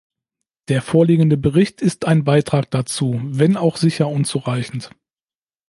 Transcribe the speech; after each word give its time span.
Der 0.69 0.81
vorliegende 0.81 1.37
Bericht 1.37 1.79
ist 1.83 2.05
ein 2.05 2.23
Beitrag 2.23 2.71
dazu, 2.71 3.21
wenn 3.23 3.55
auch 3.55 3.77
sicher 3.77 4.07
unzureichend. 4.07 4.89